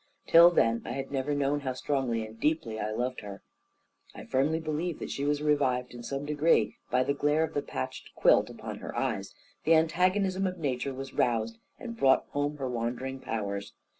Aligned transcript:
Till 0.25 0.49
then 0.49 0.81
I 0.83 0.93
had 0.93 1.11
never 1.11 1.35
known 1.35 1.59
how 1.59 1.73
strongly 1.73 2.25
and 2.25 2.39
deeply 2.39 2.79
I 2.79 2.89
loved 2.89 3.21
her. 3.21 3.43
I 4.15 4.25
firmly 4.25 4.59
believe 4.59 4.97
that 4.97 5.11
she 5.11 5.23
was 5.25 5.43
revived 5.43 5.93
in 5.93 6.01
some 6.01 6.25
degree 6.25 6.77
by 6.89 7.03
the 7.03 7.13
glare 7.13 7.43
of 7.43 7.53
the 7.53 7.61
patched 7.61 8.15
quilt 8.15 8.49
upon 8.49 8.79
her 8.79 8.97
eyes. 8.97 9.35
The 9.63 9.75
antagonism 9.75 10.47
of 10.47 10.57
nature 10.57 10.95
was 10.95 11.13
roused, 11.13 11.59
and 11.77 11.95
brought 11.97 12.25
home 12.31 12.57
her 12.57 12.67
wandering 12.67 13.19
powers. 13.19 13.73